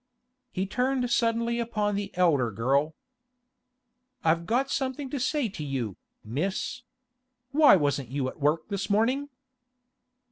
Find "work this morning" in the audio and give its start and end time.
8.39-9.29